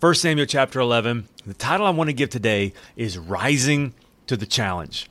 [0.00, 1.28] 1 Samuel chapter 11.
[1.44, 3.92] The title I want to give today is Rising
[4.28, 5.10] to the Challenge.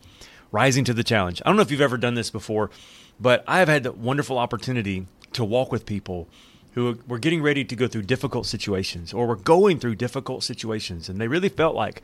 [0.52, 1.43] Rising to the Challenge.
[1.45, 2.71] I don't know if you've ever done this before,
[3.20, 6.27] but I have had the wonderful opportunity to walk with people
[6.73, 11.08] who were getting ready to go through difficult situations or were going through difficult situations.
[11.08, 12.02] And they really felt like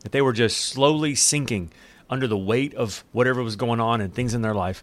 [0.00, 1.70] that they were just slowly sinking
[2.08, 4.82] under the weight of whatever was going on and things in their life.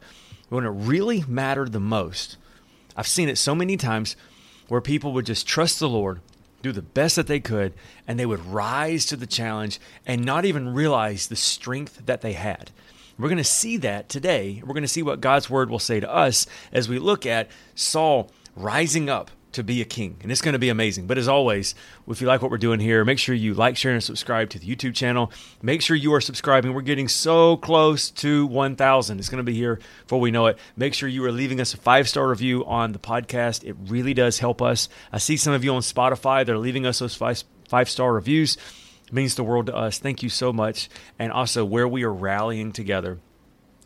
[0.50, 2.38] When it really mattered the most,
[2.96, 4.16] I've seen it so many times
[4.68, 6.22] where people would just trust the Lord
[6.62, 7.74] do the best that they could,
[8.08, 12.34] and they would rise to the challenge and not even realize the strength that they
[12.34, 12.72] had.
[13.18, 14.62] We're going to see that today.
[14.66, 17.50] We're going to see what God's word will say to us as we look at
[17.76, 20.18] Saul rising up to be a king.
[20.22, 21.08] And it's going to be amazing.
[21.08, 21.76] But as always,
[22.08, 24.60] if you like what we're doing here, make sure you like, share, and subscribe to
[24.60, 25.32] the YouTube channel.
[25.62, 26.74] Make sure you are subscribing.
[26.74, 29.20] We're getting so close to 1,000.
[29.20, 30.58] It's going to be here before we know it.
[30.76, 33.64] Make sure you are leaving us a five star review on the podcast.
[33.64, 34.90] It really does help us.
[35.12, 38.14] I see some of you on Spotify that are leaving us those five, five star
[38.14, 38.58] reviews.
[39.08, 39.98] It means the world to us.
[39.98, 40.90] Thank you so much.
[41.18, 43.20] And also, where we are rallying together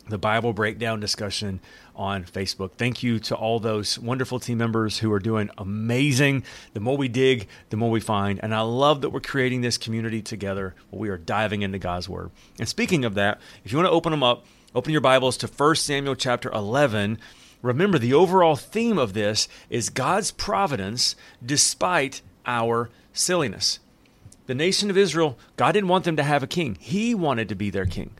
[0.08, 1.60] the Bible breakdown discussion
[1.96, 2.72] on Facebook.
[2.72, 6.44] Thank you to all those wonderful team members who are doing amazing.
[6.72, 8.40] The more we dig, the more we find.
[8.42, 12.08] And I love that we're creating this community together where we are diving into God's
[12.08, 12.30] Word.
[12.58, 14.44] And speaking of that, if you want to open them up,
[14.74, 17.18] open your Bibles to 1 Samuel chapter 11.
[17.62, 23.78] Remember, the overall theme of this is God's providence despite our silliness.
[24.46, 27.54] The nation of Israel, God didn't want them to have a king, He wanted to
[27.54, 28.10] be their king.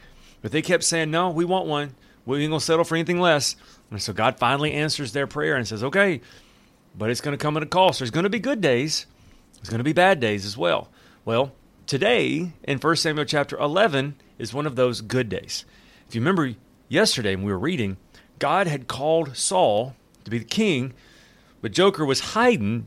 [0.45, 1.95] But they kept saying, No, we want one.
[2.27, 3.57] We ain't going to settle for anything less.
[3.91, 6.21] And so God finally answers their prayer and says, Okay,
[6.99, 8.01] but it's going to come at a cost.
[8.01, 9.07] There's going to be good days,
[9.55, 10.91] there's going to be bad days as well.
[11.25, 11.53] Well,
[11.87, 15.65] today in 1 Samuel chapter 11 is one of those good days.
[16.07, 16.53] If you remember
[16.91, 17.97] yesterday when we were reading,
[18.39, 20.93] God had called Saul to be the king,
[21.63, 22.87] but Joker was hiding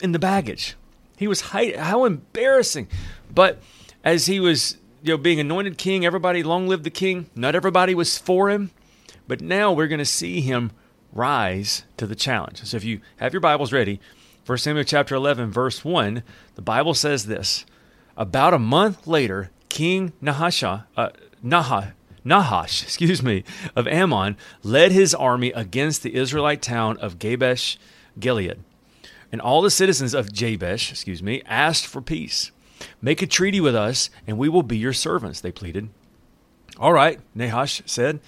[0.00, 0.74] in the baggage.
[1.16, 1.78] He was hiding.
[1.78, 2.88] How embarrassing.
[3.32, 3.62] But
[4.02, 7.26] as he was you know, being anointed king, everybody long live the king.
[7.34, 8.70] Not everybody was for him,
[9.26, 10.70] but now we're going to see him
[11.12, 12.62] rise to the challenge.
[12.64, 14.00] So if you have your Bibles ready,
[14.46, 16.22] 1 Samuel chapter 11 verse 1,
[16.54, 17.66] the Bible says this.
[18.16, 21.10] About a month later, King Nahasha, uh,
[21.44, 21.92] Naha,
[22.24, 23.42] Nahash, excuse me,
[23.74, 27.76] of Ammon led his army against the Israelite town of Jabesh
[28.20, 28.58] Gilead.
[29.32, 32.52] And all the citizens of Jabesh, excuse me, asked for peace.
[33.00, 35.88] Make a treaty with us, and we will be your servants, they pleaded.
[36.78, 38.20] All right, Nahash said,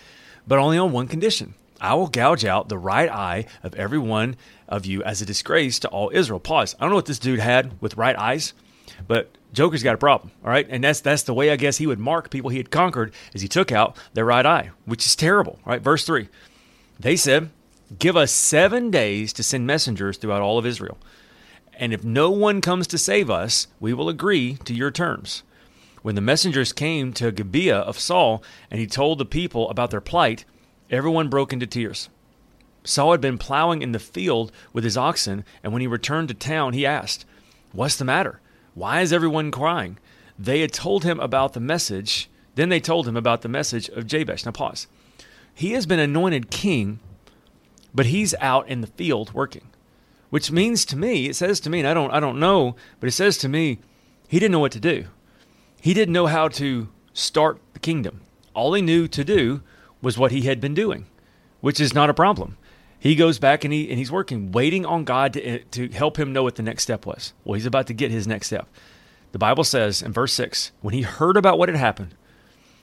[0.47, 1.54] but only on one condition.
[1.81, 4.37] I will gouge out the right eye of every one
[4.69, 6.41] of you as a disgrace to all Israel.
[6.41, 6.76] Pause.
[6.78, 8.54] I don't know what this dude had with right eyes,
[9.06, 10.66] but Joker's got a problem, all right?
[10.69, 13.43] And that's that's the way I guess he would mark people he had conquered as
[13.43, 15.81] he took out their right eye, which is terrible, right?
[15.81, 16.28] Verse 3.
[16.98, 17.50] They said,
[17.98, 20.98] "Give us 7 days to send messengers throughout all of Israel."
[21.79, 25.43] And if no one comes to save us, we will agree to your terms.
[26.03, 30.01] When the messengers came to Gibeah of Saul, and he told the people about their
[30.01, 30.45] plight,
[30.91, 32.09] everyone broke into tears.
[32.85, 36.35] Saul had been plowing in the field with his oxen, and when he returned to
[36.35, 37.25] town, he asked,
[37.73, 38.41] What's the matter?
[38.75, 39.99] Why is everyone crying?
[40.39, 42.29] They had told him about the message.
[42.55, 44.45] Then they told him about the message of Jabesh.
[44.45, 44.87] Now, pause.
[45.55, 47.01] He has been anointed king,
[47.95, 49.71] but he's out in the field working
[50.34, 53.06] which means to me, it says to me, and I don't, I don't know, but
[53.06, 53.78] it says to me,
[54.27, 55.05] he didn't know what to do.
[55.81, 58.21] He didn't know how to start the kingdom.
[58.53, 59.62] All he knew to do
[60.03, 61.06] was what he had been doing,
[61.61, 62.56] which is not a problem.
[62.99, 66.33] He goes back and he and he's working, waiting on God to to help him
[66.33, 67.33] know what the next step was.
[67.44, 68.67] Well, he's about to get his next step.
[69.31, 72.12] The Bible says in verse six, when he heard about what had happened,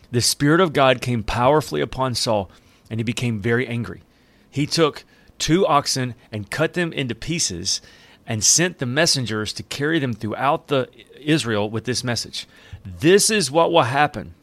[0.09, 2.49] the Spirit of God came powerfully upon Saul,
[2.89, 4.03] and he became very angry.
[4.49, 5.03] He took
[5.41, 7.81] two oxen and cut them into pieces
[8.27, 10.87] and sent the messengers to carry them throughout the
[11.19, 12.47] Israel with this message.
[12.85, 14.35] This is what will happen.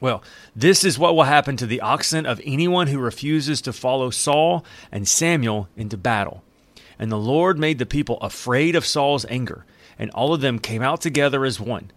[0.00, 0.22] Well,
[0.54, 4.64] this is what will happen to the oxen of anyone who refuses to follow Saul
[4.92, 6.44] and Samuel into battle.
[6.98, 9.64] And the Lord made the people afraid of Saul's anger,
[9.98, 11.90] and all of them came out together as one.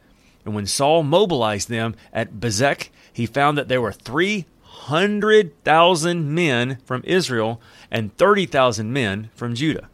[0.46, 3.92] And when Saul mobilized them at Bezek, he found that there were
[4.74, 9.90] 300,000 men from Israel and 30,000 men from Judah.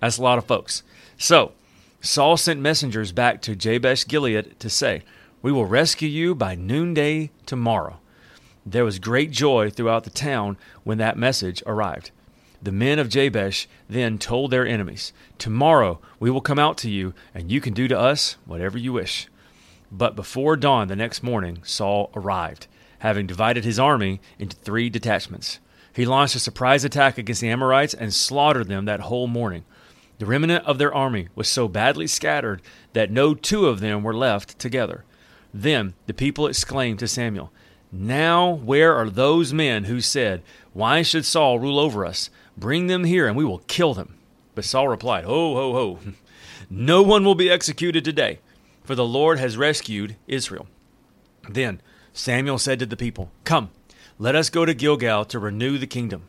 [0.00, 0.82] That's a lot of folks.
[1.16, 1.52] So,
[2.00, 5.02] Saul sent messengers back to Jabesh Gilead to say,
[5.42, 7.98] We will rescue you by noonday tomorrow.
[8.64, 12.10] There was great joy throughout the town when that message arrived.
[12.62, 17.14] The men of Jabesh then told their enemies, Tomorrow we will come out to you,
[17.34, 19.28] and you can do to us whatever you wish.
[19.90, 22.66] But before dawn the next morning, Saul arrived,
[23.00, 25.58] having divided his army into three detachments.
[25.92, 29.64] He launched a surprise attack against the Ammonites and slaughtered them that whole morning.
[30.18, 32.62] The remnant of their army was so badly scattered
[32.94, 35.04] that no two of them were left together.
[35.54, 37.52] Then the people exclaimed to Samuel,
[37.92, 40.42] Now where are those men who said,
[40.72, 42.28] Why should Saul rule over us?
[42.56, 44.16] Bring them here, and we will kill them.
[44.54, 45.98] But Saul replied, Ho, ho, ho.
[46.68, 48.40] No one will be executed today,
[48.86, 50.68] for the Lord has rescued Israel.
[51.48, 53.70] Then Samuel said to the people, Come,
[54.18, 56.22] let us go to Gilgal to renew the kingdom.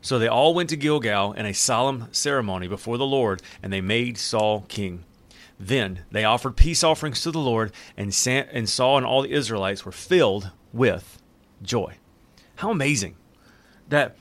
[0.00, 3.80] So they all went to Gilgal in a solemn ceremony before the Lord, and they
[3.80, 5.04] made Saul king.
[5.60, 9.92] Then they offered peace offerings to the Lord, and, Saul and all the Israelites were
[9.92, 11.20] filled with
[11.62, 11.96] joy.
[12.56, 13.16] How amazing
[13.88, 14.16] that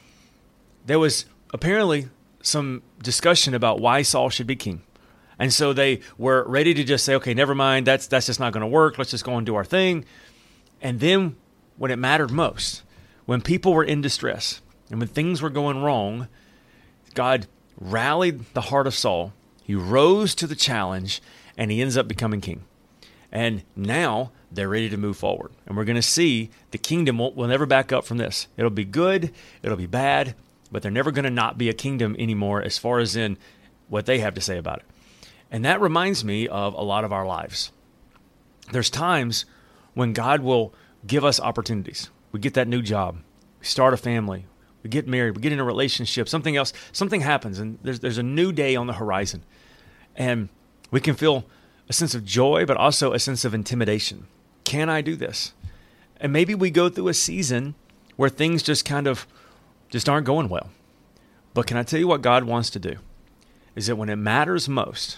[0.85, 2.09] there was apparently
[2.41, 4.81] some discussion about why Saul should be king.
[5.39, 8.53] And so they were ready to just say, okay, never mind, that's that's just not
[8.53, 8.97] going to work.
[8.97, 10.05] Let's just go and do our thing.
[10.81, 11.35] And then
[11.77, 12.83] when it mattered most,
[13.25, 16.27] when people were in distress and when things were going wrong,
[17.13, 17.47] God
[17.79, 19.33] rallied the heart of Saul.
[19.63, 21.21] He rose to the challenge
[21.57, 22.63] and he ends up becoming king.
[23.31, 25.51] And now they're ready to move forward.
[25.65, 28.47] And we're going to see the kingdom will, will never back up from this.
[28.55, 30.35] It'll be good, it'll be bad,
[30.71, 33.37] but they're never going to not be a kingdom anymore as far as in
[33.89, 34.85] what they have to say about it.
[35.51, 37.71] And that reminds me of a lot of our lives.
[38.71, 39.45] There's times
[39.93, 40.73] when God will
[41.05, 42.09] give us opportunities.
[42.31, 43.17] We get that new job,
[43.59, 44.45] we start a family,
[44.83, 48.17] we get married, we get in a relationship, something else, something happens, and there's, there's
[48.17, 49.43] a new day on the horizon.
[50.15, 50.49] And
[50.91, 51.45] we can feel
[51.89, 54.27] a sense of joy, but also a sense of intimidation.
[54.65, 55.53] Can I do this?
[56.19, 57.75] And maybe we go through a season
[58.17, 59.27] where things just kind of
[59.89, 60.71] just aren't going well.
[61.53, 62.97] But can I tell you what God wants to do?
[63.75, 65.17] Is that when it matters most,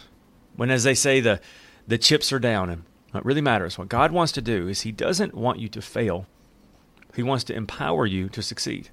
[0.60, 1.40] when as they say the
[1.88, 4.92] the chips are down and what really matters, what God wants to do is He
[4.92, 6.28] doesn't want you to fail.
[7.16, 8.90] He wants to empower you to succeed.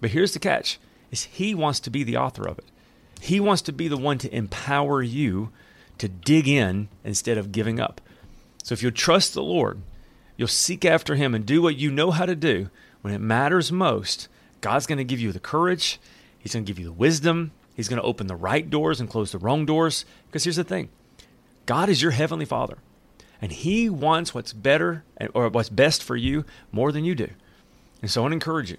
[0.00, 0.80] But here's the catch
[1.12, 2.66] is he wants to be the author of it.
[3.20, 5.50] He wants to be the one to empower you
[5.98, 8.00] to dig in instead of giving up.
[8.62, 9.80] So if you'll trust the Lord,
[10.36, 12.68] you'll seek after him and do what you know how to do
[13.00, 14.28] when it matters most
[14.60, 16.00] God's going to give you the courage,
[16.38, 19.08] He's going to give you the wisdom, He's going to open the right doors and
[19.08, 20.04] close the wrong doors.
[20.26, 20.88] Because here's the thing
[21.64, 22.78] God is your heavenly Father,
[23.40, 27.28] and He wants what's better eh, or what's best for you more than you do.
[28.02, 28.78] And so I want to encourage you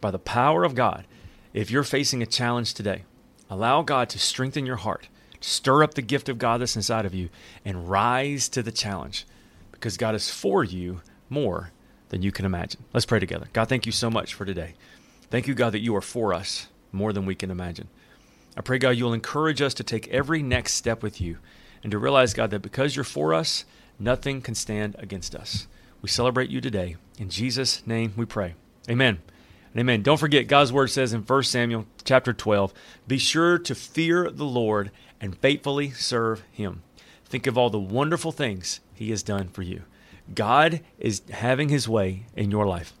[0.00, 1.04] by the power of God,
[1.52, 3.04] if you're facing a challenge today,
[3.50, 5.08] allow God to strengthen your heart,
[5.42, 7.28] stir up the gift of God that's inside of you,
[7.66, 9.26] and rise to the challenge
[9.72, 11.72] because God is for you more
[12.08, 12.82] than you can imagine.
[12.94, 13.48] Let's pray together.
[13.52, 14.72] God, thank you so much for today.
[15.30, 17.88] Thank you, God, that you are for us more than we can imagine.
[18.58, 21.38] I pray, God, you'll encourage us to take every next step with you
[21.84, 23.64] and to realize, God, that because you're for us,
[24.00, 25.68] nothing can stand against us.
[26.02, 26.96] We celebrate you today.
[27.18, 28.56] In Jesus' name we pray.
[28.90, 29.20] Amen.
[29.72, 30.02] And amen.
[30.02, 32.74] Don't forget, God's word says in 1 Samuel chapter 12,
[33.06, 34.90] be sure to fear the Lord
[35.20, 36.82] and faithfully serve him.
[37.26, 39.82] Think of all the wonderful things he has done for you.
[40.34, 42.92] God is having his way in your life.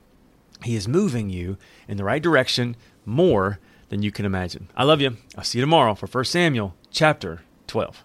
[0.62, 1.56] He is moving you
[1.88, 4.68] in the right direction more than you can imagine.
[4.76, 5.16] I love you.
[5.36, 8.04] I'll see you tomorrow for 1 Samuel chapter 12.